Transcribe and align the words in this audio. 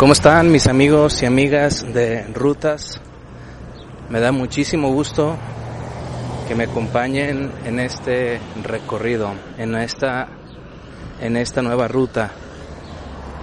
¿Cómo 0.00 0.14
están 0.14 0.50
mis 0.50 0.66
amigos 0.66 1.22
y 1.22 1.26
amigas 1.26 1.84
de 1.92 2.22
Rutas? 2.32 3.02
Me 4.08 4.18
da 4.18 4.32
muchísimo 4.32 4.90
gusto 4.90 5.36
que 6.48 6.54
me 6.54 6.64
acompañen 6.64 7.52
en 7.66 7.78
este 7.78 8.40
recorrido, 8.62 9.34
en 9.58 9.74
esta, 9.74 10.26
en 11.20 11.36
esta 11.36 11.60
nueva 11.60 11.86
ruta. 11.86 12.30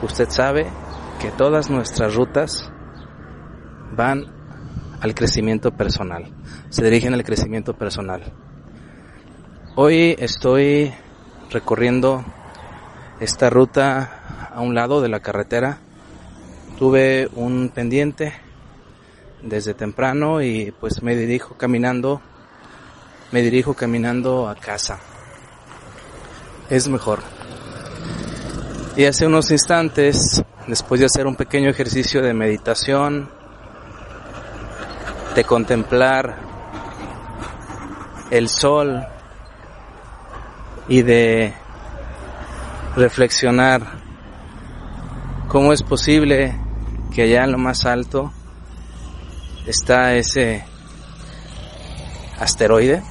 Usted 0.02 0.30
sabe 0.32 0.66
que 1.22 1.30
todas 1.30 1.70
nuestras 1.70 2.16
rutas 2.16 2.72
van 3.96 4.26
al 5.00 5.14
crecimiento 5.14 5.78
personal, 5.78 6.34
se 6.70 6.84
dirigen 6.84 7.14
al 7.14 7.24
crecimiento 7.24 7.76
personal. 7.76 8.34
Hoy 9.76 10.16
estoy 10.18 10.92
recorriendo 11.52 12.26
esta 13.20 13.52
ruta 13.52 14.50
a 14.56 14.62
un 14.62 14.74
lado 14.74 15.02
de 15.02 15.10
la 15.10 15.20
carretera. 15.20 15.82
Tuve 16.78 17.28
un 17.34 17.70
pendiente 17.70 18.34
desde 19.42 19.74
temprano 19.74 20.44
y 20.44 20.72
pues 20.80 21.02
me 21.02 21.16
dirijo 21.16 21.56
caminando, 21.56 22.22
me 23.32 23.42
dirijo 23.42 23.74
caminando 23.74 24.48
a 24.48 24.54
casa. 24.54 25.00
Es 26.70 26.88
mejor. 26.88 27.24
Y 28.96 29.06
hace 29.06 29.26
unos 29.26 29.50
instantes, 29.50 30.44
después 30.68 31.00
de 31.00 31.08
hacer 31.08 31.26
un 31.26 31.36
pequeño 31.36 31.72
ejercicio 31.72 32.22
de 32.22 32.36
meditación, 32.36 33.28
de 35.34 35.44
contemplar 35.46 36.38
el 38.30 38.50
sol 38.50 39.04
y 40.88 41.02
de 41.02 41.56
reflexionar 42.96 43.82
cómo 45.48 45.74
es 45.74 45.82
posible 45.82 46.67
que 47.18 47.24
allá 47.24 47.46
en 47.46 47.52
lo 47.52 47.58
más 47.58 47.84
alto 47.88 48.32
está 49.66 50.14
ese 50.14 50.64
asteroide. 52.38 53.02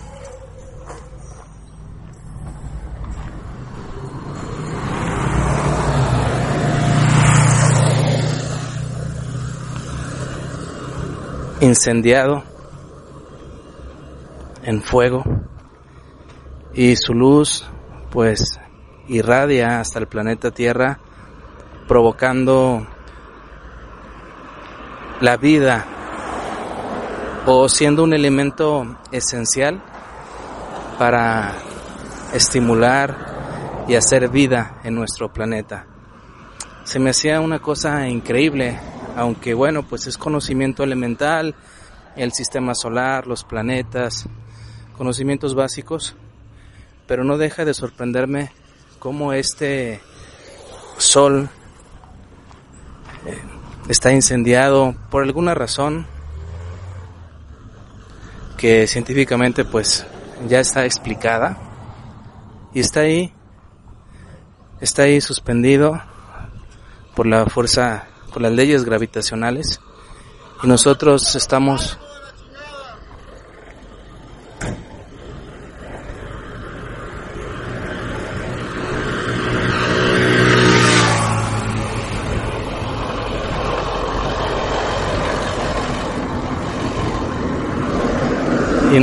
incendiado 11.61 12.45
en 14.63 14.83
fuego 14.83 15.25
y 16.75 16.95
su 16.95 17.13
luz 17.13 17.69
pues 18.13 18.61
irradia 19.09 19.81
hasta 19.81 19.99
el 19.99 20.07
planeta 20.07 20.53
Tierra 20.53 21.01
provocando 21.89 22.87
la 25.21 25.37
vida 25.37 25.87
o 27.47 27.69
siendo 27.69 28.03
un 28.03 28.13
elemento 28.13 28.99
esencial 29.13 29.83
para 30.99 31.55
estimular 32.33 33.85
y 33.89 33.95
hacer 33.95 34.29
vida 34.29 34.81
en 34.85 34.95
nuestro 34.95 35.33
planeta. 35.33 35.87
Se 36.85 36.99
me 36.99 37.11
hacía 37.11 37.41
una 37.41 37.61
cosa 37.61 38.09
increíble 38.09 38.79
aunque 39.17 39.55
bueno, 39.55 39.83
pues 39.83 40.07
es 40.07 40.19
conocimiento 40.19 40.85
elemental, 40.85 41.55
el 42.17 42.33
sistema 42.33 42.75
solar, 42.75 43.27
los 43.27 43.45
planetas, 43.45 44.29
conocimientos 44.97 45.55
básicos, 45.55 46.15
pero 47.07 47.25
no 47.25 47.39
deja 47.39 47.65
de 47.65 47.73
sorprenderme 47.73 48.53
cómo 48.99 49.33
este 49.33 50.01
sol 50.99 51.49
eh, 53.25 53.43
está 53.89 54.13
incendiado 54.13 54.95
por 55.11 55.23
alguna 55.23 55.55
razón 55.55 56.07
que 58.57 58.87
científicamente 58.87 59.65
pues 59.65 60.07
ya 60.49 60.61
está 60.61 60.85
explicada 60.85 61.59
y 62.73 62.81
está 62.81 63.01
ahí 63.01 63.33
está 64.81 65.03
ahí 65.03 65.21
suspendido 65.21 66.01
por 67.15 67.27
la 67.27 67.47
fuerza 67.47 68.07
por 68.37 68.43
las 68.43 68.53
leyes 68.53 68.85
gravitacionales. 68.85 69.81
Y 70.63 70.67
nosotros 70.67 71.35
estamos 71.37 71.99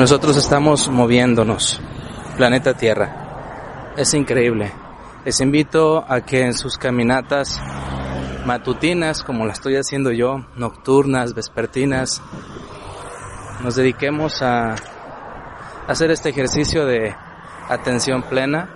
nosotros 0.03 0.35
estamos 0.35 0.89
moviéndonos, 0.89 1.79
planeta 2.35 2.73
Tierra. 2.73 3.93
Es 3.95 4.13
increíble. 4.13 4.69
Les 5.23 5.39
invito 5.39 6.03
a 6.05 6.19
que 6.19 6.41
en 6.41 6.53
sus 6.55 6.77
caminatas 6.77 7.57
matutinas 8.45 9.23
como 9.23 9.45
la 9.45 9.53
estoy 9.53 9.77
haciendo 9.77 10.11
yo, 10.11 10.45
nocturnas, 10.57 11.33
vespertinas, 11.33 12.21
nos 13.63 13.77
dediquemos 13.77 14.41
a 14.41 14.75
hacer 15.87 16.11
este 16.11 16.31
ejercicio 16.31 16.85
de 16.85 17.15
atención 17.69 18.23
plena, 18.23 18.75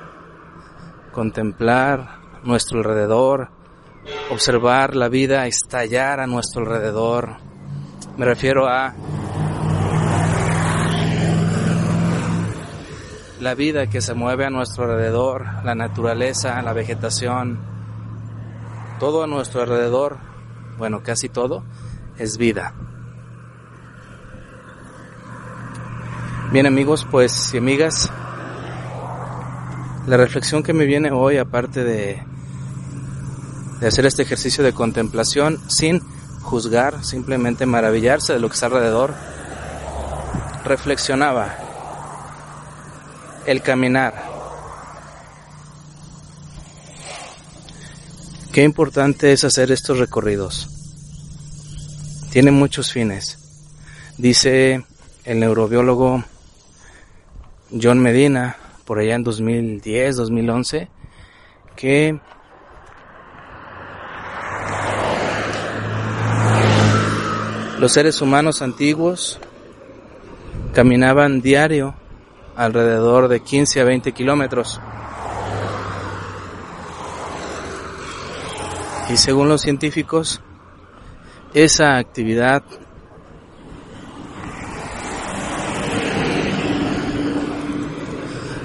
contemplar 1.11 2.21
nuestro 2.43 2.77
alrededor, 2.77 3.49
observar 4.31 4.95
la 4.95 5.09
vida 5.09 5.45
estallar 5.45 6.21
a 6.21 6.25
nuestro 6.25 6.61
alrededor. 6.61 7.35
Me 8.15 8.25
refiero 8.25 8.69
a 8.69 8.93
la 13.47 13.55
vida 13.55 13.87
que 13.87 14.01
se 14.01 14.13
mueve 14.13 14.43
a 14.43 14.49
nuestro 14.49 14.83
alrededor, 14.83 15.45
la 15.63 15.73
naturaleza, 15.73 16.61
la 16.61 16.73
vegetación, 16.73 17.57
todo 18.99 19.23
a 19.23 19.27
nuestro 19.27 19.61
alrededor, 19.61 20.17
bueno, 20.77 21.01
casi 21.01 21.29
todo, 21.29 21.63
es 22.17 22.37
vida. 22.37 22.73
Bien 26.51 26.65
amigos, 26.65 27.07
pues 27.09 27.53
y 27.53 27.59
amigas, 27.59 28.11
la 30.07 30.17
reflexión 30.17 30.61
que 30.61 30.73
me 30.73 30.83
viene 30.83 31.11
hoy, 31.11 31.37
aparte 31.37 31.85
de, 31.85 32.21
de 33.79 33.87
hacer 33.87 34.05
este 34.05 34.23
ejercicio 34.23 34.61
de 34.61 34.73
contemplación 34.73 35.57
sin 35.69 36.01
juzgar, 36.41 37.01
simplemente 37.01 37.65
maravillarse 37.65 38.33
de 38.33 38.39
lo 38.39 38.49
que 38.49 38.55
está 38.55 38.65
alrededor, 38.65 39.13
reflexionaba 40.65 41.66
el 43.47 43.61
caminar, 43.61 44.37
Qué 48.57 48.63
importante 48.63 49.33
es 49.33 49.43
hacer 49.43 49.71
estos 49.71 49.99
recorridos. 49.99 50.67
Tiene 52.31 52.49
muchos 52.49 52.91
fines. 52.91 53.37
Dice 54.17 54.83
el 55.25 55.39
neurobiólogo 55.39 56.23
John 57.69 57.99
Medina, 57.99 58.57
por 58.83 58.97
allá 58.97 59.13
en 59.13 59.23
2010, 59.23 60.15
2011, 60.15 60.87
que 61.75 62.19
los 67.77 67.91
seres 67.91 68.19
humanos 68.23 68.63
antiguos 68.63 69.39
caminaban 70.73 71.41
diario 71.41 71.93
alrededor 72.57 73.27
de 73.27 73.39
15 73.39 73.79
a 73.79 73.83
20 73.85 74.11
kilómetros. 74.11 74.81
Y 79.09 79.15
según 79.15 79.47
los 79.47 79.61
científicos, 79.61 80.41
esa 81.53 81.97
actividad 81.97 82.63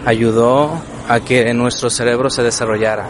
ayudó 0.04 0.82
a 1.08 1.20
que 1.20 1.52
nuestro 1.54 1.90
cerebro 1.90 2.28
se 2.30 2.42
desarrollara. 2.42 3.06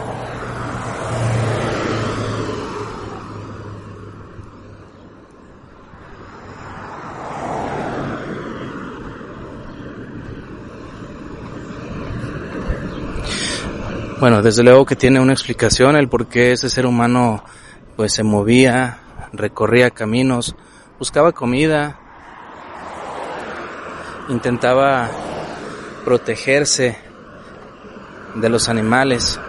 Bueno, 14.23 14.41
desde 14.41 14.63
luego 14.63 14.87
que 14.87 14.95
tiene 14.95 15.19
una 15.19 15.33
explicación 15.33 15.97
el 15.97 16.09
por 16.09 16.29
qué 16.29 16.53
ese 16.53 16.71
ser 16.71 16.87
humano 16.87 17.43
pues 17.97 18.13
se 18.15 18.23
movía, 18.23 19.01
recorría 19.33 19.91
caminos, 19.91 20.55
buscaba 20.97 21.33
comida, 21.33 21.99
intentaba 24.29 25.11
protegerse 26.05 26.97
de 28.37 28.49
los 28.49 28.69
animales. 28.69 29.41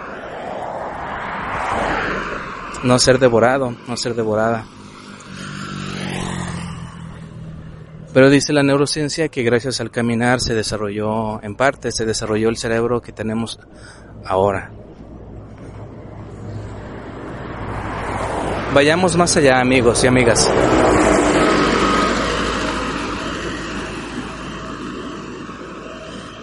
no 2.82 2.98
ser 2.98 3.20
devorado, 3.20 3.76
no 3.88 3.96
ser 3.96 4.16
devorada. 4.16 4.66
Pero 8.12 8.32
dice 8.32 8.54
la 8.54 8.64
neurociencia 8.64 9.30
que 9.30 9.44
gracias 9.44 9.82
al 9.82 9.92
caminar 9.92 10.42
se 10.42 10.56
desarrolló, 10.56 11.44
en 11.44 11.56
parte, 11.56 11.92
se 11.92 12.06
desarrolló 12.06 12.50
el 12.50 12.58
cerebro 12.58 13.02
que 13.02 13.12
tenemos 13.12 13.60
ahora. 14.26 14.72
Vayamos 18.74 19.16
más 19.16 19.38
allá, 19.38 19.60
amigos 19.60 20.04
y 20.04 20.08
amigas. 20.08 20.50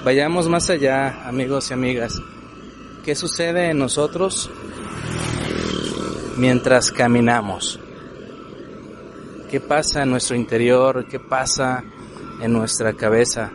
Vayamos 0.04 0.48
más 0.48 0.70
allá, 0.70 1.26
amigos 1.26 1.70
y 1.70 1.74
amigas. 1.74 2.20
¿Qué 3.04 3.14
sucede 3.14 3.70
en 3.70 3.78
nosotros 3.78 4.50
mientras 6.36 6.90
caminamos? 6.90 7.80
qué 9.50 9.58
pasa 9.58 10.04
en 10.04 10.10
nuestro 10.10 10.36
interior, 10.36 11.06
qué 11.08 11.18
pasa 11.18 11.82
en 12.40 12.52
nuestra 12.52 12.92
cabeza 12.92 13.50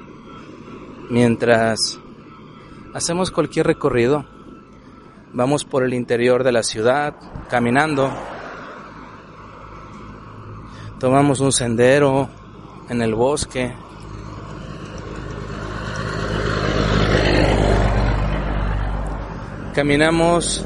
mientras 1.10 1.98
hacemos 2.96 3.30
cualquier 3.30 3.68
recorrido. 3.68 4.26
Vamos 5.34 5.66
por 5.66 5.84
el 5.84 5.94
interior 5.94 6.46
de 6.46 6.54
la 6.54 6.64
ciudad, 6.64 7.14
caminando. 7.50 8.10
Tomamos 10.98 11.42
un 11.42 11.52
sendero 11.52 12.30
en 12.88 13.02
el 13.02 13.14
bosque. 13.14 13.74
Caminamos 19.74 20.66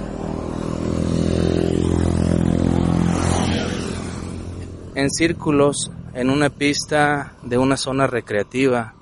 en 4.93 5.09
círculos 5.09 5.91
en 6.13 6.29
una 6.29 6.51
pista 6.51 7.33
de 7.41 7.57
una 7.57 7.75
zona 7.75 8.05
recreativa. 8.05 8.98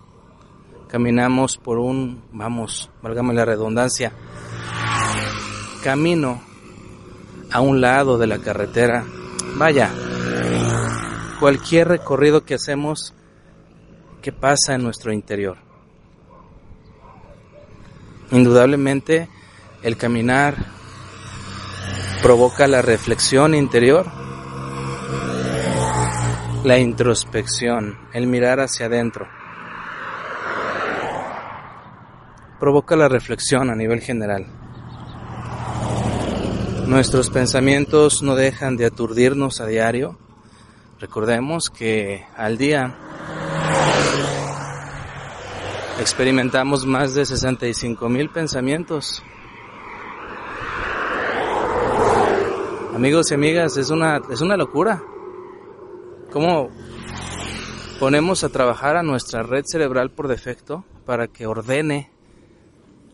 Caminamos 0.88 1.58
por 1.58 1.80
un, 1.80 2.24
vamos, 2.32 2.90
válgame 3.02 3.34
la 3.34 3.46
redundancia, 3.46 4.14
camino 5.84 6.42
a 7.52 7.60
un 7.60 7.82
lado 7.82 8.18
de 8.18 8.28
la 8.28 8.40
carretera. 8.40 9.06
Vaya, 9.56 9.92
cualquier 11.40 11.90
recorrido 11.90 12.46
que 12.46 12.56
hacemos, 12.56 13.14
¿qué 14.22 14.32
pasa 14.32 14.76
en 14.76 14.84
nuestro 14.84 15.12
interior? 15.12 15.58
Indudablemente, 18.32 19.30
el 19.84 19.98
caminar 19.98 20.56
provoca 22.22 22.68
la 22.68 22.82
reflexión 22.82 23.56
interior 23.56 24.10
la 26.68 26.78
introspección, 26.78 27.98
el 28.12 28.28
mirar 28.28 28.60
hacia 28.60 28.88
adentro. 28.88 29.26
Provoca 32.60 32.96
la 32.96 33.08
reflexión 33.08 33.70
a 33.70 33.76
nivel 33.76 34.02
general. 34.02 34.46
Nuestros 36.88 37.30
pensamientos 37.30 38.24
no 38.24 38.36
dejan 38.36 38.78
de 38.78 38.86
aturdirnos 38.86 39.62
a 39.62 39.66
diario. 39.66 40.18
Recordemos 41.00 41.70
que 41.70 42.26
al 42.36 42.58
día 42.58 42.96
experimentamos 46.00 46.86
más 46.86 47.14
de 47.14 47.26
65 47.26 48.10
mil 48.10 48.30
pensamientos. 48.30 49.24
Amigos 52.96 53.30
y 53.32 53.34
amigas, 53.36 53.78
es 53.78 53.90
una, 53.90 54.22
es 54.32 54.42
una 54.42 54.58
locura 54.58 55.04
cómo 56.32 56.70
ponemos 58.00 58.44
a 58.44 58.50
trabajar 58.50 58.98
a 58.98 59.04
nuestra 59.04 59.44
red 59.44 59.64
cerebral 59.66 60.12
por 60.12 60.28
defecto 60.28 60.84
para 61.06 61.28
que 61.28 61.48
ordene, 61.48 62.12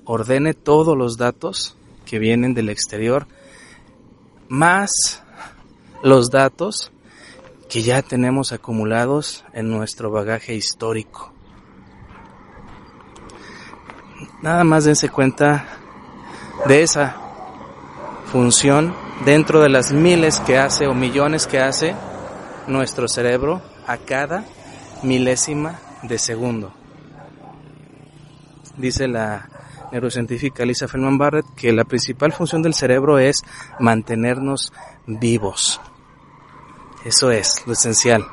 ordene 0.05 0.53
todos 0.53 0.97
los 0.97 1.17
datos 1.17 1.75
que 2.05 2.19
vienen 2.19 2.53
del 2.53 2.69
exterior, 2.69 3.27
más 4.47 5.23
los 6.01 6.29
datos 6.29 6.91
que 7.69 7.81
ya 7.81 8.01
tenemos 8.01 8.51
acumulados 8.51 9.44
en 9.53 9.69
nuestro 9.69 10.11
bagaje 10.11 10.53
histórico. 10.53 11.31
Nada 14.41 14.63
más 14.63 14.83
dense 14.83 15.09
cuenta 15.09 15.65
de 16.67 16.83
esa 16.83 17.15
función 18.25 18.94
dentro 19.25 19.61
de 19.61 19.69
las 19.69 19.91
miles 19.91 20.39
que 20.41 20.57
hace 20.57 20.88
o 20.88 20.94
millones 20.94 21.47
que 21.47 21.59
hace 21.59 21.95
nuestro 22.67 23.07
cerebro 23.07 23.61
a 23.88 23.97
cada 23.97 24.45
milésima 25.01 25.79
de 26.03 26.17
segundo. 26.17 26.73
Dice 28.77 29.07
la 29.07 29.50
neurocientífica 29.93 30.65
Lisa 30.65 30.87
Feldman 30.87 31.19
Barrett 31.19 31.45
que 31.55 31.71
la 31.71 31.83
principal 31.83 32.33
función 32.33 32.63
del 32.63 32.73
cerebro 32.73 33.19
es 33.19 33.43
mantenernos 33.79 34.73
vivos. 35.05 35.79
Eso 37.05 37.29
es 37.29 37.63
lo 37.67 37.73
esencial. 37.73 38.25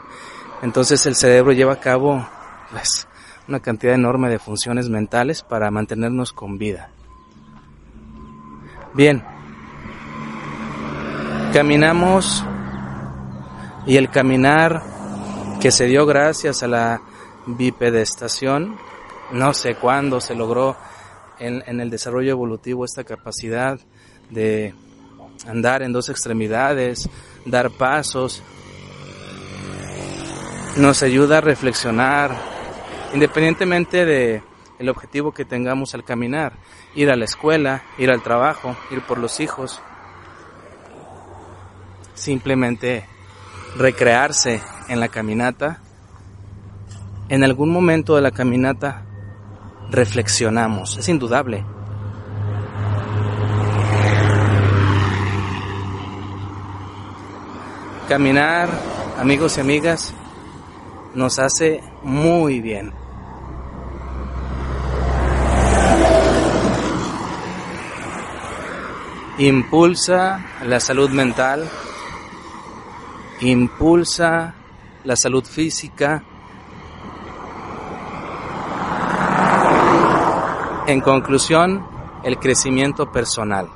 Entonces 0.62 1.04
el 1.04 1.14
cerebro 1.14 1.52
lleva 1.52 1.74
a 1.74 1.80
cabo 1.80 2.26
pues, 2.70 3.06
una 3.46 3.60
cantidad 3.60 3.94
enorme 3.94 4.30
de 4.30 4.38
funciones 4.38 4.88
mentales 4.88 5.42
para 5.42 5.70
mantenernos 5.70 6.32
con 6.32 6.56
vida. 6.56 6.90
Bien, 8.94 9.22
caminamos 11.52 12.42
y 13.86 13.96
el 13.98 14.08
caminar 14.08 14.82
que 15.60 15.70
se 15.70 15.84
dio 15.84 16.06
gracias 16.06 16.62
a 16.62 16.68
la 16.68 17.02
bipedestación, 17.46 18.76
no 19.32 19.52
sé 19.52 19.74
cuándo 19.74 20.20
se 20.20 20.34
logró 20.34 20.76
en, 21.40 21.80
el 21.80 21.90
desarrollo 21.90 22.30
evolutivo 22.30 22.84
esta 22.84 23.04
capacidad 23.04 23.80
de 24.30 24.74
andar 25.46 25.82
en 25.82 25.92
dos 25.92 26.08
extremidades, 26.08 27.08
dar 27.46 27.70
pasos, 27.70 28.42
nos 30.76 31.02
ayuda 31.02 31.38
a 31.38 31.40
reflexionar, 31.40 32.36
independientemente 33.14 34.04
de 34.04 34.42
el 34.78 34.88
objetivo 34.88 35.32
que 35.32 35.44
tengamos 35.44 35.94
al 35.94 36.04
caminar, 36.04 36.54
ir 36.94 37.10
a 37.10 37.16
la 37.16 37.24
escuela, 37.24 37.82
ir 37.98 38.10
al 38.10 38.22
trabajo, 38.22 38.76
ir 38.90 39.02
por 39.02 39.18
los 39.18 39.40
hijos, 39.40 39.80
simplemente 42.14 43.06
recrearse 43.76 44.62
en 44.88 45.00
la 45.00 45.08
caminata, 45.08 45.80
en 47.28 47.44
algún 47.44 47.70
momento 47.70 48.16
de 48.16 48.22
la 48.22 48.30
caminata 48.30 49.04
reflexionamos, 49.90 50.96
es 50.96 51.08
indudable. 51.08 51.64
Caminar, 58.08 58.68
amigos 59.18 59.56
y 59.56 59.60
amigas, 59.60 60.14
nos 61.14 61.38
hace 61.38 61.82
muy 62.02 62.60
bien. 62.60 62.92
Impulsa 69.38 70.44
la 70.66 70.80
salud 70.80 71.08
mental, 71.10 71.66
impulsa 73.40 74.54
la 75.04 75.16
salud 75.16 75.44
física. 75.44 76.22
En 80.90 81.00
conclusión, 81.00 81.86
el 82.24 82.40
crecimiento 82.40 83.12
personal. 83.12 83.68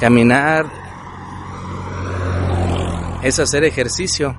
Caminar 0.00 0.64
es 3.22 3.38
hacer 3.38 3.64
ejercicio. 3.64 4.34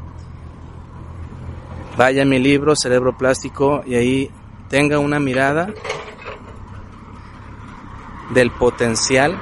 Vaya 1.96 2.26
mi 2.26 2.40
libro 2.40 2.76
Cerebro 2.76 3.16
Plástico 3.16 3.84
y 3.86 3.94
ahí 3.94 4.32
tenga 4.68 4.98
una 4.98 5.20
mirada 5.20 5.70
del 8.34 8.50
potencial 8.50 9.40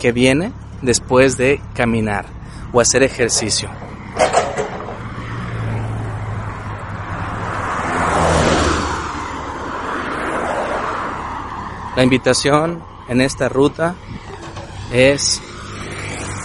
que 0.00 0.10
viene 0.10 0.52
después 0.82 1.36
de 1.36 1.60
caminar 1.72 2.26
o 2.72 2.80
hacer 2.80 3.04
ejercicio. 3.04 3.70
La 12.00 12.04
invitación 12.04 12.82
en 13.08 13.20
esta 13.20 13.50
ruta 13.50 13.94
es 14.90 15.38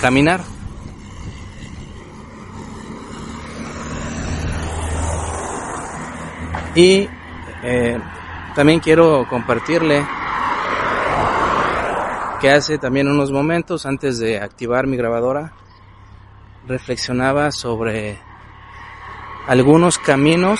caminar. 0.01 0.41
Y 6.75 7.07
eh, 7.63 7.97
también 8.53 8.81
quiero 8.81 9.25
compartirle 9.29 10.05
que 12.41 12.51
hace 12.51 12.77
también 12.77 13.07
unos 13.07 13.31
momentos 13.31 13.85
antes 13.85 14.19
de 14.19 14.41
activar 14.41 14.87
mi 14.87 14.97
grabadora 14.97 15.53
reflexionaba 16.67 17.53
sobre 17.53 18.19
algunos 19.47 19.99
caminos 19.99 20.59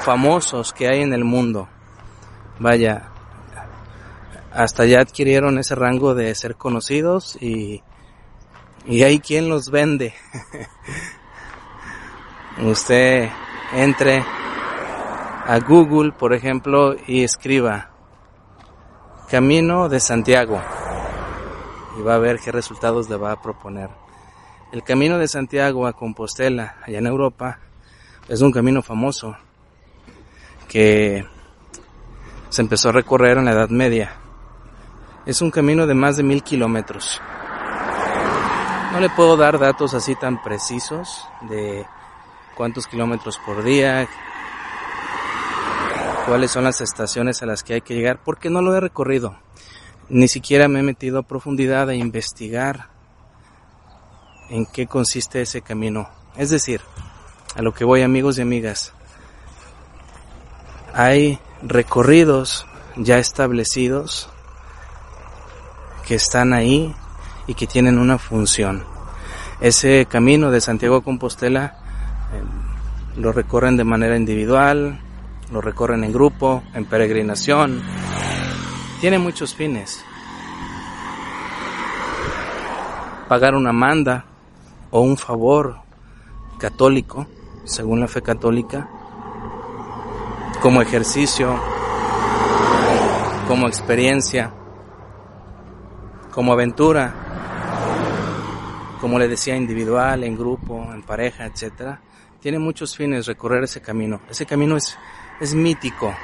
famosos 0.00 0.72
que 0.72 0.88
hay 0.88 1.02
en 1.02 1.12
el 1.12 1.24
mundo. 1.24 1.68
Vaya, 2.58 3.10
hasta 4.56 4.86
ya 4.86 5.00
adquirieron 5.00 5.58
ese 5.58 5.74
rango 5.74 6.14
de 6.14 6.34
ser 6.34 6.56
conocidos 6.56 7.36
y, 7.40 7.82
y 8.86 9.02
hay 9.02 9.20
quien 9.20 9.48
los 9.48 9.70
vende. 9.70 10.14
Usted 12.62 13.28
entre 13.74 14.24
a 15.46 15.58
Google, 15.60 16.12
por 16.12 16.32
ejemplo, 16.32 16.96
y 17.06 17.22
escriba 17.22 17.90
Camino 19.30 19.90
de 19.90 20.00
Santiago 20.00 20.60
y 21.98 22.02
va 22.02 22.14
a 22.14 22.18
ver 22.18 22.38
qué 22.38 22.50
resultados 22.50 23.10
le 23.10 23.16
va 23.16 23.32
a 23.32 23.42
proponer. 23.42 23.90
El 24.72 24.82
Camino 24.82 25.18
de 25.18 25.28
Santiago 25.28 25.86
a 25.86 25.92
Compostela, 25.92 26.76
allá 26.82 26.98
en 26.98 27.06
Europa, 27.06 27.60
es 28.28 28.40
un 28.40 28.52
camino 28.52 28.82
famoso 28.82 29.36
que 30.66 31.24
se 32.48 32.62
empezó 32.62 32.88
a 32.88 32.92
recorrer 32.92 33.38
en 33.38 33.44
la 33.44 33.52
Edad 33.52 33.68
Media. 33.68 34.25
Es 35.26 35.42
un 35.42 35.50
camino 35.50 35.88
de 35.88 35.94
más 35.94 36.16
de 36.16 36.22
mil 36.22 36.44
kilómetros. 36.44 37.20
No 38.92 39.00
le 39.00 39.10
puedo 39.10 39.36
dar 39.36 39.58
datos 39.58 39.92
así 39.92 40.14
tan 40.14 40.40
precisos 40.40 41.26
de 41.48 41.84
cuántos 42.54 42.86
kilómetros 42.86 43.36
por 43.44 43.64
día, 43.64 44.08
cuáles 46.26 46.52
son 46.52 46.62
las 46.62 46.80
estaciones 46.80 47.42
a 47.42 47.46
las 47.46 47.64
que 47.64 47.74
hay 47.74 47.80
que 47.80 47.96
llegar, 47.96 48.20
porque 48.24 48.50
no 48.50 48.62
lo 48.62 48.76
he 48.76 48.80
recorrido. 48.80 49.36
Ni 50.08 50.28
siquiera 50.28 50.68
me 50.68 50.78
he 50.78 50.84
metido 50.84 51.18
a 51.18 51.22
profundidad 51.24 51.88
a 51.88 51.94
investigar 51.96 52.88
en 54.48 54.64
qué 54.64 54.86
consiste 54.86 55.42
ese 55.42 55.60
camino. 55.60 56.08
Es 56.36 56.50
decir, 56.50 56.82
a 57.56 57.62
lo 57.62 57.74
que 57.74 57.84
voy 57.84 58.02
amigos 58.02 58.38
y 58.38 58.42
amigas, 58.42 58.92
hay 60.94 61.40
recorridos 61.62 62.64
ya 62.94 63.18
establecidos 63.18 64.30
que 66.06 66.14
están 66.14 66.52
ahí 66.52 66.94
y 67.46 67.54
que 67.54 67.66
tienen 67.66 67.98
una 67.98 68.16
función. 68.16 68.84
Ese 69.60 70.06
camino 70.06 70.50
de 70.50 70.60
Santiago 70.60 70.96
a 70.96 71.02
Compostela 71.02 71.76
eh, 72.32 73.20
lo 73.20 73.32
recorren 73.32 73.76
de 73.76 73.84
manera 73.84 74.16
individual, 74.16 75.00
lo 75.50 75.60
recorren 75.60 76.04
en 76.04 76.12
grupo, 76.12 76.62
en 76.74 76.84
peregrinación. 76.84 77.82
Tiene 79.00 79.18
muchos 79.18 79.54
fines. 79.54 80.04
Pagar 83.28 83.54
una 83.54 83.72
manda 83.72 84.24
o 84.90 85.00
un 85.00 85.16
favor 85.16 85.80
católico, 86.58 87.26
según 87.64 88.00
la 88.00 88.06
fe 88.06 88.22
católica, 88.22 88.88
como 90.62 90.80
ejercicio, 90.80 91.58
como 93.48 93.66
experiencia, 93.66 94.52
como 96.36 96.52
aventura, 96.52 97.14
como 99.00 99.18
le 99.18 99.26
decía, 99.26 99.56
individual, 99.56 100.22
en 100.22 100.36
grupo, 100.36 100.86
en 100.92 101.00
pareja, 101.02 101.46
etcétera. 101.46 102.02
Tiene 102.42 102.58
muchos 102.58 102.94
fines 102.94 103.24
recorrer 103.24 103.64
ese 103.64 103.80
camino. 103.80 104.20
Ese 104.28 104.44
camino 104.44 104.76
es, 104.76 104.98
es 105.40 105.54
mítico. 105.54 106.14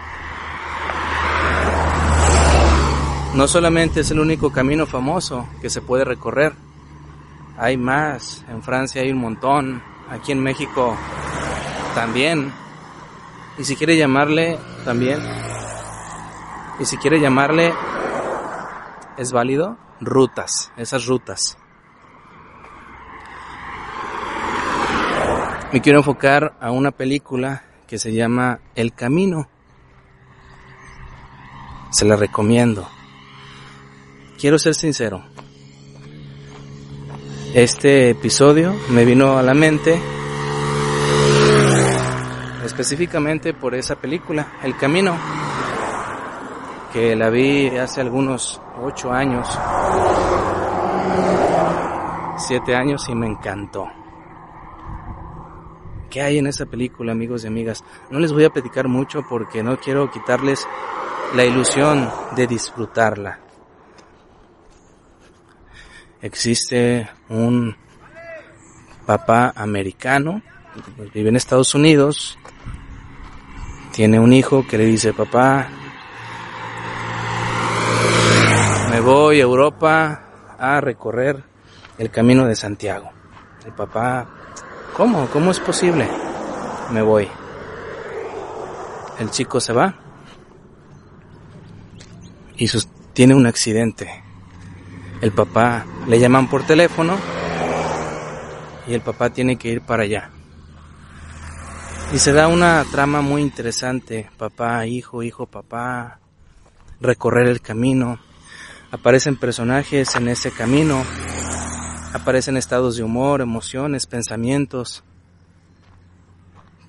No 3.35 3.49
solamente 3.49 4.01
es 4.01 4.11
el 4.11 4.21
único 4.21 4.53
camino 4.53 4.85
famoso 4.85 5.49
que 5.63 5.71
se 5.71 5.81
puede 5.81 6.05
recorrer, 6.05 6.53
hay 7.57 7.79
más. 7.79 8.45
En 8.51 8.63
Francia 8.63 9.01
hay 9.01 9.11
un 9.13 9.19
montón, 9.19 9.83
aquí 10.11 10.33
en 10.33 10.43
México 10.43 10.95
también. 11.95 12.53
Y 13.57 13.65
si 13.65 13.77
quiere 13.77 13.97
llamarle 13.97 14.59
también, 14.85 15.23
y 16.79 16.85
si 16.85 16.99
quiere 16.99 17.19
llamarle, 17.19 17.73
es 19.17 19.33
válido, 19.33 19.79
rutas, 20.03 20.71
esas 20.77 21.07
rutas. 21.07 21.57
Me 25.73 25.81
quiero 25.81 26.01
enfocar 26.01 26.55
a 26.61 26.71
una 26.71 26.91
película 26.91 27.65
que 27.87 27.99
se 27.99 28.13
llama 28.13 28.61
El 28.75 28.93
Camino. 28.93 29.49
Se 31.91 32.05
la 32.05 32.17
recomiendo. 32.17 32.87
Quiero 34.39 34.59
ser 34.59 34.75
sincero. 34.75 35.25
Este 37.55 38.11
episodio 38.11 38.75
me 38.91 39.05
vino 39.05 39.39
a 39.39 39.43
la 39.43 39.55
mente 39.55 40.01
específicamente 42.65 43.55
por 43.55 43.75
esa 43.75 43.97
película, 43.97 44.55
El 44.63 44.77
Camino, 44.77 45.17
que 46.93 47.15
la 47.17 47.31
vi 47.31 47.69
hace 47.77 48.01
algunos 48.01 48.61
ocho 48.83 49.13
años, 49.13 49.49
siete 52.39 52.75
años 52.75 53.09
y 53.09 53.15
me 53.15 53.27
encantó. 53.27 53.89
¿Qué 56.11 56.21
hay 56.21 56.39
en 56.39 56.47
esa 56.47 56.67
película, 56.67 57.13
amigos 57.13 57.45
y 57.45 57.47
amigas? 57.47 57.85
No 58.11 58.19
les 58.19 58.33
voy 58.33 58.45
a 58.45 58.51
platicar 58.51 58.89
mucho 58.89 59.23
porque 59.29 59.63
no 59.63 59.79
quiero 59.79 60.11
quitarles 60.11 60.67
la 61.35 61.45
ilusión 61.45 62.11
de 62.37 62.47
disfrutarla 62.47 63.39
existe 66.23 67.09
un 67.29 67.77
papá 69.05 69.53
americano, 69.57 70.41
vive 71.13 71.29
en 71.29 71.37
Estados 71.37 71.75
Unidos, 71.75 72.39
tiene 73.93 74.21
un 74.21 74.33
hijo 74.33 74.65
que 74.67 74.79
le 74.79 74.85
dice, 74.85 75.13
papá, 75.13 75.69
me 78.93 79.01
voy 79.01 79.41
a 79.41 79.43
Europa 79.43 80.23
a 80.57 80.81
recorrer 80.81 81.43
el 81.99 82.13
camino 82.13 82.47
de 82.47 82.55
Santiago. 82.55 83.11
El 83.67 83.73
papá, 83.73 84.29
¿cómo? 84.97 85.27
¿Cómo 85.33 85.51
es 85.51 85.59
posible? 85.59 86.09
Me 86.93 87.03
voy. 87.03 87.29
El 89.19 89.31
chico 89.31 89.59
se 89.59 89.73
va 89.73 89.97
y 92.57 92.69
tiene 93.13 93.35
un 93.35 93.47
accidente 93.47 94.23
el 95.23 95.31
papá 95.31 95.87
le 96.09 96.19
llaman 96.19 96.51
por 96.51 96.67
teléfono 96.67 97.17
y 98.89 98.93
el 98.93 99.01
papá 99.03 99.31
tiene 99.31 99.57
que 99.57 99.69
ir 99.69 99.81
para 99.81 100.03
allá. 100.03 100.31
Y 102.13 102.19
se 102.19 102.33
da 102.33 102.49
una 102.49 102.85
trama 102.91 103.23
muy 103.23 103.41
interesante, 103.41 104.29
papá, 104.37 104.85
hijo, 104.85 105.23
hijo, 105.23 105.47
papá, 105.47 106.19
recorrer 107.01 107.47
el 107.47 107.61
camino. 107.61 108.19
Aparecen 108.93 109.37
personajes 109.37 110.15
en 110.15 110.29
ese 110.29 110.53
camino, 110.53 111.03
aparecen 112.13 112.57
estados 112.57 112.97
de 112.97 113.03
humor, 113.03 113.41
emociones, 113.41 114.07
pensamientos, 114.07 115.03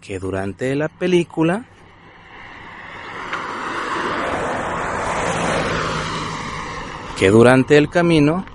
que 0.02 0.20
durante 0.20 0.76
la 0.76 0.90
película 0.90 1.66
que 7.18 7.30
durante 7.30 7.78
el 7.78 7.90
camino 7.90 8.46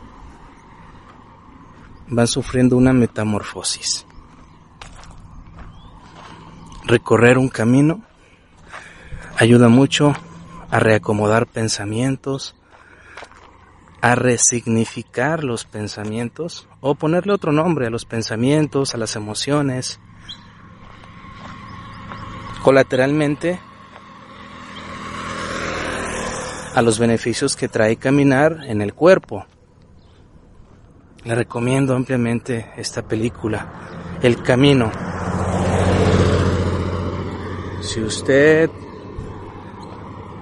van 2.09 2.27
sufriendo 2.27 2.77
una 2.77 2.93
metamorfosis. 2.93 4.05
Recorrer 6.85 7.39
un 7.39 7.49
camino 7.49 8.03
ayuda 9.39 9.69
mucho 9.69 10.13
a 10.71 10.81
reacomodar 10.81 11.47
pensamientos, 11.47 12.58
a 14.01 14.15
resignificar 14.15 15.43
los 15.43 15.65
pensamientos 15.65 16.69
o 16.81 16.95
ponerle 16.95 17.33
otro 17.33 17.53
nombre 17.53 17.87
a 17.87 17.91
los 17.91 18.05
pensamientos, 18.05 18.95
a 18.95 18.99
las 18.99 19.17
emociones. 19.17 19.99
Colateralmente 22.63 23.61
a 26.75 26.83
los 26.83 26.99
beneficios 26.99 27.57
que 27.57 27.69
trae 27.69 27.97
caminar 27.97 28.61
en 28.67 28.81
el 28.81 28.95
cuerpo. 28.95 29.47
Le 31.25 31.35
recomiendo 31.35 31.97
ampliamente 31.97 32.71
esta 32.77 33.03
película, 33.03 34.19
El 34.23 34.43
Camino. 34.43 34.93
Si 37.81 38.01
usted 38.01 38.71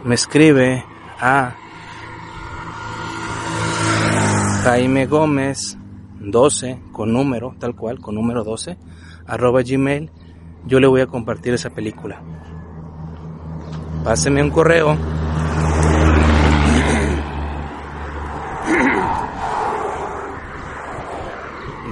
me 0.05 0.15
escribe 0.15 0.85
a 1.19 1.55
Jaime 4.67 5.07
Gómez 5.07 5.79
12 6.19 6.81
con 6.91 7.13
número, 7.13 7.55
tal 7.61 7.77
cual, 7.77 8.01
con 8.01 8.17
número 8.17 8.43
12, 8.43 8.77
arroba 9.25 9.63
gmail, 9.63 10.11
yo 10.67 10.81
le 10.81 10.89
voy 10.89 11.03
a 11.03 11.07
compartir 11.07 11.55
esa 11.55 11.71
película. 11.71 12.21
Páseme 14.03 14.43
un 14.43 14.51
correo 14.51 14.97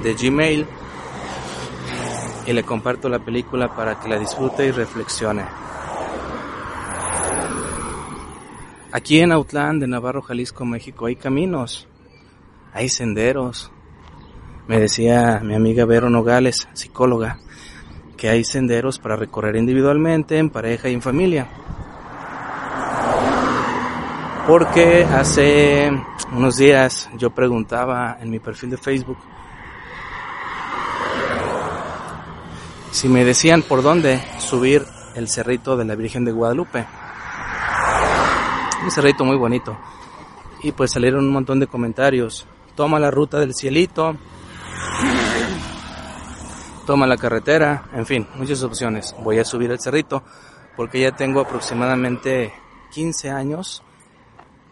de 0.03 0.13
Gmail 0.13 0.67
y 2.45 2.51
le 2.51 2.63
comparto 2.63 3.07
la 3.07 3.19
película 3.19 3.73
para 3.73 4.01
que 4.01 4.09
la 4.09 4.19
disfrute 4.19 4.65
y 4.65 4.71
reflexione. 4.71 5.45
Aquí 8.91 9.21
en 9.21 9.31
Autlán 9.31 9.79
de 9.79 9.87
Navarro, 9.87 10.21
Jalisco, 10.21 10.65
México 10.65 11.05
hay 11.05 11.15
caminos, 11.15 11.87
hay 12.75 12.89
senderos. 12.89 13.71
Me 14.67 14.77
decía 14.79 15.39
mi 15.41 15.55
amiga 15.55 15.85
Vero 15.85 16.09
Nogales, 16.09 16.67
psicóloga, 16.73 17.39
que 18.17 18.27
hay 18.27 18.43
senderos 18.43 18.99
para 18.99 19.15
recorrer 19.15 19.55
individualmente, 19.55 20.37
en 20.37 20.49
pareja 20.49 20.89
y 20.89 20.93
en 20.93 21.01
familia. 21.01 21.47
Porque 24.45 25.05
hace 25.05 25.89
unos 26.33 26.57
días 26.57 27.09
yo 27.17 27.29
preguntaba 27.29 28.17
en 28.19 28.29
mi 28.29 28.39
perfil 28.39 28.71
de 28.71 28.77
Facebook 28.77 29.17
si 32.91 33.07
me 33.07 33.23
decían 33.23 33.61
por 33.61 33.83
dónde 33.83 34.21
subir 34.39 34.85
el 35.15 35.29
cerrito 35.29 35.77
de 35.77 35.85
la 35.85 35.95
Virgen 35.95 36.25
de 36.25 36.33
Guadalupe. 36.33 36.85
Un 38.83 38.91
cerrito 38.91 39.23
muy 39.23 39.37
bonito. 39.37 39.77
Y 40.61 40.73
pues 40.73 40.91
salieron 40.91 41.25
un 41.25 41.31
montón 41.31 41.59
de 41.59 41.67
comentarios. 41.67 42.47
Toma 42.75 42.99
la 42.99 43.09
ruta 43.09 43.39
del 43.39 43.53
cielito. 43.53 44.17
Toma 46.85 47.07
la 47.07 47.15
carretera. 47.15 47.85
En 47.93 48.05
fin, 48.05 48.27
muchas 48.35 48.61
opciones. 48.63 49.15
Voy 49.23 49.39
a 49.39 49.45
subir 49.45 49.71
el 49.71 49.79
cerrito 49.79 50.23
porque 50.75 50.99
ya 50.99 51.13
tengo 51.13 51.39
aproximadamente 51.39 52.53
15 52.91 53.31
años 53.31 53.81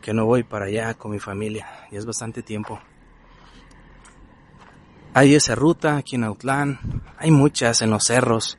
que 0.02 0.14
no 0.14 0.26
voy 0.26 0.44
para 0.44 0.66
allá 0.66 0.94
con 0.96 1.12
mi 1.12 1.20
familia. 1.20 1.88
Y 1.92 1.96
es 1.96 2.06
bastante 2.06 2.44
tiempo. 2.44 2.80
Hay 5.14 5.36
esa 5.36 5.56
ruta 5.56 5.96
aquí 5.96 6.16
en 6.16 6.26
Autlán, 6.26 6.80
hay 7.20 7.30
muchas 7.30 7.84
en 7.84 7.92
los 7.92 8.04
cerros, 8.04 8.58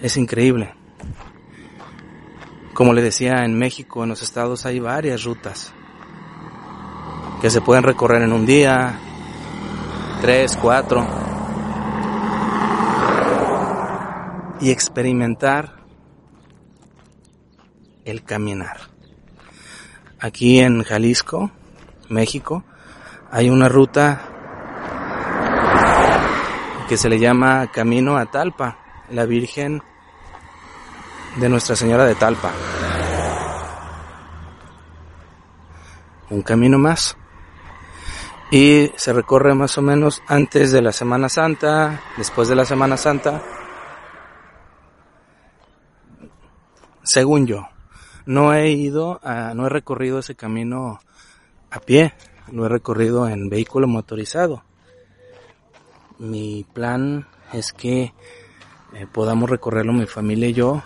es 0.00 0.16
increíble. 0.16 0.74
Como 2.74 2.92
le 2.92 3.02
decía, 3.02 3.44
en 3.44 3.56
México, 3.56 4.02
en 4.02 4.08
los 4.10 4.20
estados 4.20 4.66
hay 4.66 4.80
varias 4.80 5.22
rutas 5.22 5.72
que 7.44 7.50
se 7.50 7.60
pueden 7.60 7.82
recorrer 7.82 8.22
en 8.22 8.32
un 8.32 8.46
día, 8.46 8.98
tres, 10.22 10.56
cuatro, 10.56 11.06
y 14.62 14.70
experimentar 14.70 15.74
el 18.06 18.24
caminar. 18.24 18.78
Aquí 20.18 20.60
en 20.60 20.84
Jalisco, 20.84 21.50
México, 22.08 22.64
hay 23.30 23.50
una 23.50 23.68
ruta 23.68 24.22
que 26.88 26.96
se 26.96 27.10
le 27.10 27.18
llama 27.18 27.70
Camino 27.70 28.16
a 28.16 28.24
Talpa, 28.24 28.78
la 29.10 29.26
Virgen 29.26 29.82
de 31.36 31.48
Nuestra 31.50 31.76
Señora 31.76 32.06
de 32.06 32.14
Talpa. 32.14 32.52
Un 36.30 36.40
camino 36.40 36.78
más. 36.78 37.18
Y 38.50 38.92
se 38.96 39.12
recorre 39.12 39.54
más 39.54 39.76
o 39.78 39.82
menos 39.82 40.22
antes 40.26 40.70
de 40.70 40.82
la 40.82 40.92
Semana 40.92 41.28
Santa, 41.28 42.02
después 42.16 42.48
de 42.48 42.54
la 42.54 42.64
Semana 42.64 42.96
Santa. 42.96 43.42
Según 47.02 47.46
yo, 47.46 47.68
no 48.26 48.54
he 48.54 48.70
ido, 48.70 49.20
a, 49.22 49.54
no 49.54 49.66
he 49.66 49.70
recorrido 49.70 50.20
ese 50.20 50.34
camino 50.34 51.00
a 51.70 51.80
pie, 51.80 52.14
lo 52.52 52.66
he 52.66 52.68
recorrido 52.68 53.28
en 53.28 53.48
vehículo 53.48 53.88
motorizado 53.88 54.62
mi 56.18 56.64
plan 56.72 57.26
es 57.52 57.72
que 57.72 58.12
eh, 58.94 59.06
podamos 59.12 59.50
recorrerlo 59.50 59.92
mi 59.92 60.06
familia 60.06 60.48
y 60.48 60.52
yo 60.52 60.82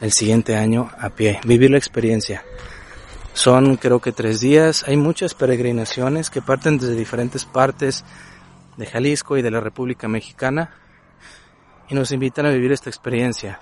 el 0.00 0.12
siguiente 0.12 0.56
año 0.56 0.90
a 0.98 1.10
pie, 1.10 1.40
vivir 1.44 1.70
la 1.70 1.78
experiencia. 1.78 2.44
Son 3.34 3.76
creo 3.76 4.00
que 4.00 4.12
tres 4.12 4.40
días, 4.40 4.84
hay 4.86 4.96
muchas 4.96 5.34
peregrinaciones 5.34 6.28
que 6.28 6.42
parten 6.42 6.78
desde 6.78 6.94
diferentes 6.94 7.46
partes 7.46 8.04
de 8.76 8.86
Jalisco 8.86 9.38
y 9.38 9.42
de 9.42 9.50
la 9.50 9.60
República 9.60 10.06
Mexicana 10.06 10.70
y 11.88 11.94
nos 11.94 12.12
invitan 12.12 12.46
a 12.46 12.50
vivir 12.50 12.72
esta 12.72 12.90
experiencia. 12.90 13.58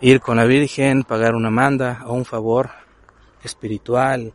Ir 0.00 0.20
con 0.20 0.36
la 0.36 0.44
Virgen, 0.44 1.04
pagar 1.04 1.34
una 1.34 1.50
manda 1.50 2.02
o 2.06 2.14
un 2.14 2.24
favor 2.24 2.70
espiritual, 3.42 4.34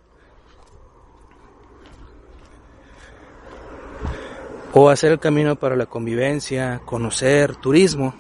o 4.74 4.90
hacer 4.90 5.12
el 5.12 5.20
camino 5.20 5.58
para 5.58 5.76
la 5.76 5.88
convivencia, 5.88 6.82
conocer, 6.86 7.56
turismo. 7.56 8.14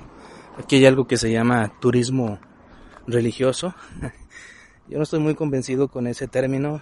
Aquí 0.58 0.78
hay 0.78 0.86
algo 0.86 1.08
que 1.08 1.18
se 1.18 1.32
llama 1.32 1.72
turismo 1.80 2.40
religioso. 3.08 3.74
Yo 4.90 4.98
no 4.98 5.04
estoy 5.04 5.20
muy 5.20 5.36
convencido 5.36 5.88
con 5.88 6.08
ese 6.08 6.28
término, 6.28 6.82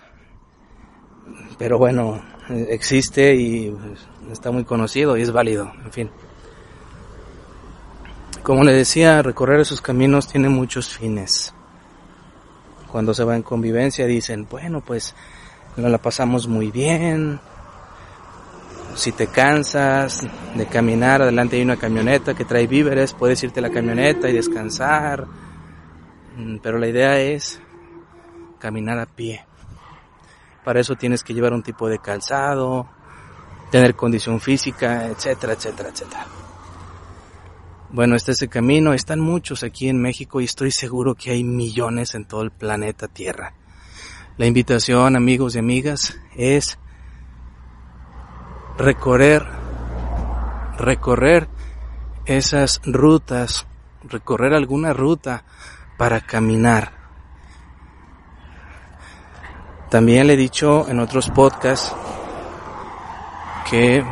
pero 1.58 1.78
bueno, 1.78 2.24
existe 2.70 3.36
y 3.36 3.70
pues, 3.70 4.08
está 4.32 4.50
muy 4.50 4.63
conocido 4.63 5.17
y 5.17 5.24
es 5.24 5.32
válido, 5.32 5.70
en 5.84 5.91
fin. 5.91 6.10
Como 8.43 8.63
le 8.63 8.72
decía, 8.72 9.22
recorrer 9.22 9.60
esos 9.60 9.82
caminos 9.82 10.30
tiene 10.30 10.48
muchos 10.48 10.88
fines. 10.88 11.54
Cuando 12.89 13.13
se 13.13 13.26
va 13.26 13.36
en 13.36 13.41
convivencia 13.41 14.06
dicen, 14.06 14.48
bueno, 14.50 14.80
pues 14.80 15.13
nos 15.76 15.91
la 15.91 15.98
pasamos 15.98 16.48
muy 16.48 16.72
bien, 16.72 17.41
si 18.96 19.12
te 19.12 19.28
cansas 19.28 20.26
de 20.56 20.65
caminar, 20.67 21.24
adelante 21.24 21.58
hay 21.58 21.62
una 21.62 21.76
camioneta 21.76 22.34
que 22.34 22.46
trae 22.46 22.67
víveres, 22.67 23.13
puedes 23.13 23.43
irte 23.43 23.60
a 23.60 23.63
la 23.63 23.70
camioneta 23.70 24.30
y 24.30 24.34
descansar. 24.34 25.28
Mm, 26.38 26.60
pero 26.63 26.78
la 26.78 26.88
idea 26.88 27.20
es 27.20 27.60
caminar 28.58 29.00
a 29.00 29.06
pie. 29.06 29.46
Para 30.63 30.80
eso 30.80 30.96
tienes 30.96 31.24
que 31.24 31.34
llevar 31.34 31.54
un 31.54 31.63
tipo 31.63 31.88
de 31.88 32.00
calzado, 32.00 32.89
tener 33.72 33.96
condición 33.96 34.39
física, 34.39 35.08
etcétera, 35.08 35.54
etcétera, 35.54 35.89
etcétera. 35.89 36.26
Bueno, 37.89 38.15
este 38.15 38.34
es 38.34 38.41
el 38.41 38.50
camino. 38.50 38.93
Están 38.93 39.22
muchos 39.22 39.63
aquí 39.63 39.88
en 39.88 40.02
México 40.02 40.41
y 40.41 40.46
estoy 40.46 40.72
seguro 40.72 41.15
que 41.15 41.32
hay 41.32 41.43
millones 41.43 42.15
en 42.15 42.26
todo 42.26 42.41
el 42.41 42.52
planeta 42.52 43.08
Tierra. 43.08 43.54
La 44.38 44.46
invitación, 44.46 45.15
amigos 45.15 45.56
y 45.56 45.60
amigas, 45.60 46.20
es 46.36 46.78
recorrer, 48.78 49.46
recorrer 50.78 51.48
esas 52.26 52.82
rutas, 52.84 53.65
recorrer 54.04 54.54
alguna 54.54 54.91
ruta 54.91 55.46
para 55.98 56.22
caminar. 56.22 56.96
También 59.89 60.28
le 60.28 60.34
he 60.34 60.38
dicho 60.38 60.86
en 60.89 61.00
otros 61.00 61.30
podcasts 61.30 61.95
que 63.69 64.06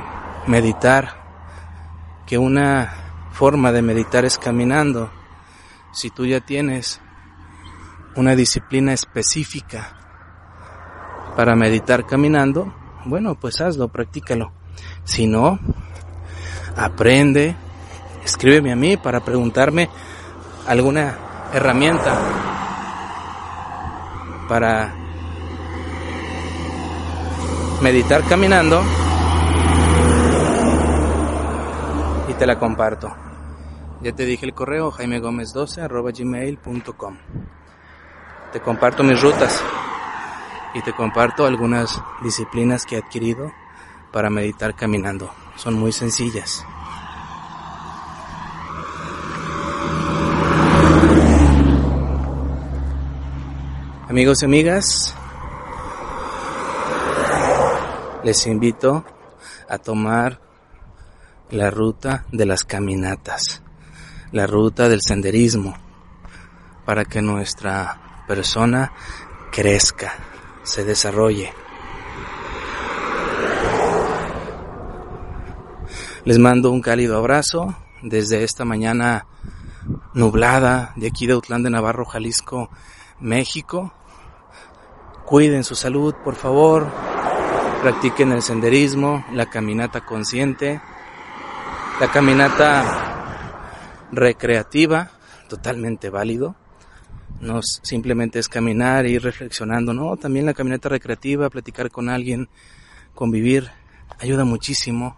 meditar, 0.47 1.23
que 2.25 2.38
una 2.38 2.93
forma 3.31 3.73
de 3.73 3.81
meditar 3.81 4.23
es 4.23 4.38
caminando. 4.38 5.11
Si 5.91 6.09
tú 6.09 6.25
ya 6.25 6.39
tienes 6.39 7.01
una 8.15 8.35
disciplina 8.35 8.93
específica 8.93 9.97
para 11.35 11.55
meditar 11.55 12.05
caminando, 12.05 12.73
bueno, 13.03 13.35
pues 13.35 13.59
hazlo, 13.59 13.89
practícalo. 13.89 14.53
Si 15.03 15.27
no, 15.27 15.59
aprende, 16.77 17.55
escríbeme 18.23 18.71
a 18.71 18.77
mí 18.77 18.95
para 18.95 19.19
preguntarme 19.19 19.89
alguna 20.67 21.17
herramienta 21.53 22.17
para 24.47 25.04
meditar 27.81 28.23
caminando 28.23 28.81
y 32.29 32.33
te 32.33 32.45
la 32.45 32.57
comparto. 32.57 33.13
Ya 34.01 34.13
te 34.13 34.25
dije 34.25 34.45
el 34.45 34.53
correo 34.53 34.91
jaimegomez12 34.91 35.81
arroba 35.81 36.11
gmail.com. 36.11 37.17
Te 38.51 38.59
comparto 38.61 39.03
mis 39.03 39.21
rutas 39.21 39.61
y 40.73 40.81
te 40.81 40.93
comparto 40.93 41.45
algunas 41.45 42.01
disciplinas 42.21 42.85
que 42.85 42.95
he 42.95 42.99
adquirido 42.99 43.51
para 44.11 44.29
meditar 44.29 44.75
caminando. 44.75 45.29
Son 45.55 45.73
muy 45.73 45.91
sencillas. 45.91 46.65
Amigos 54.07 54.43
y 54.43 54.45
amigas, 54.45 55.15
les 58.25 58.47
invito 58.47 59.05
a 59.69 59.77
tomar 59.77 60.41
la 61.51 61.69
ruta 61.69 62.25
de 62.31 62.47
las 62.47 62.63
caminatas, 62.63 63.61
la 64.31 64.47
ruta 64.47 64.89
del 64.89 65.01
senderismo, 65.03 65.75
para 66.85 67.05
que 67.05 67.21
nuestra 67.21 68.23
persona 68.27 68.93
crezca, 69.51 70.15
se 70.63 70.83
desarrolle. 70.83 71.53
Les 76.23 76.39
mando 76.39 76.71
un 76.71 76.81
cálido 76.81 77.17
abrazo 77.19 77.75
desde 78.01 78.43
esta 78.43 78.65
mañana 78.65 79.27
nublada 80.15 80.93
de 80.95 81.05
aquí 81.05 81.27
de 81.27 81.35
Utlán 81.35 81.61
de 81.61 81.69
Navarro, 81.69 82.05
Jalisco, 82.05 82.71
México. 83.19 83.93
Cuiden 85.25 85.63
su 85.63 85.75
salud, 85.75 86.15
por 86.23 86.33
favor. 86.33 87.14
Practiquen 87.85 88.31
el 88.31 88.41
senderismo, 88.41 89.23
la 89.31 89.45
caminata 89.45 90.01
consciente, 90.01 90.81
la 91.99 92.11
caminata 92.11 94.07
recreativa, 94.11 95.11
totalmente 95.47 96.09
válido. 96.09 96.55
No 97.41 97.61
simplemente 97.61 98.39
es 98.39 98.49
caminar 98.49 99.05
e 99.05 99.11
ir 99.11 99.21
reflexionando, 99.21 99.93
no, 99.93 100.17
también 100.17 100.47
la 100.47 100.55
caminata 100.55 100.89
recreativa, 100.89 101.51
platicar 101.51 101.91
con 101.91 102.09
alguien, 102.09 102.49
convivir, 103.13 103.69
ayuda 104.19 104.45
muchísimo 104.45 105.17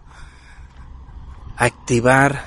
a 1.56 1.64
activar 1.64 2.44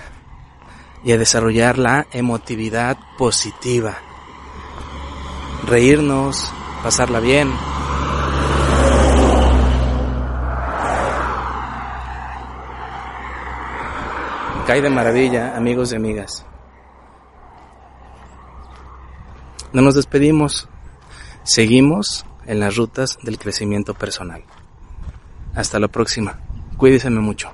y 1.03 1.13
a 1.13 1.17
desarrollar 1.17 1.79
la 1.79 2.05
emotividad 2.13 2.95
positiva. 3.17 3.97
Reírnos, 5.65 6.47
pasarla 6.84 7.19
bien. 7.19 7.70
Cae 14.71 14.81
de 14.81 14.89
maravilla, 14.89 15.57
amigos 15.57 15.91
y 15.91 15.97
amigas. 15.97 16.45
No 19.73 19.81
nos 19.81 19.95
despedimos, 19.95 20.69
seguimos 21.43 22.25
en 22.45 22.62
las 22.62 22.77
rutas 22.77 23.17
del 23.21 23.38
crecimiento 23.38 23.93
personal. 23.93 24.45
Hasta 25.55 25.77
la 25.77 25.89
próxima. 25.89 26.39
Cuídense 26.77 27.10
mucho. 27.10 27.51